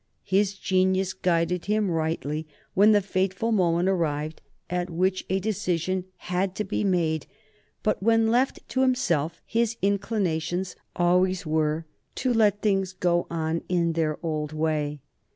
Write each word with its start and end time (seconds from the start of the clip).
His 0.23 0.55
genius 0.55 1.13
guided 1.13 1.65
him 1.65 1.91
rightly 1.91 2.47
when 2.73 2.91
the 2.91 3.03
fateful 3.03 3.51
moment 3.51 3.87
arrived 3.87 4.41
at 4.67 4.89
which 4.89 5.23
a 5.29 5.39
decision 5.39 6.05
had 6.17 6.55
to 6.55 6.63
be 6.63 6.83
made, 6.83 7.27
but 7.83 8.01
when 8.01 8.31
left 8.31 8.67
to 8.69 8.81
himself 8.81 9.43
his 9.45 9.77
inclinations 9.79 10.75
always 10.95 11.45
were 11.45 11.85
to 12.15 12.33
let 12.33 12.61
things 12.63 12.93
go 12.93 13.27
on 13.29 13.61
in 13.69 13.93
their 13.93 14.17
old 14.25 14.53
way. 14.53 15.01